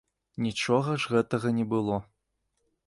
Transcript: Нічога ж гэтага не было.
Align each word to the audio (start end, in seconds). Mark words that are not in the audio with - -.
Нічога 0.45 0.95
ж 1.03 1.13
гэтага 1.17 1.47
не 1.59 1.65
было. 1.77 2.03